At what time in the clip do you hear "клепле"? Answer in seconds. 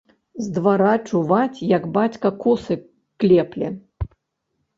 3.25-3.67